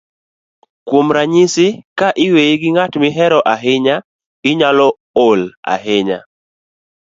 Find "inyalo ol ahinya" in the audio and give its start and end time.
4.49-6.19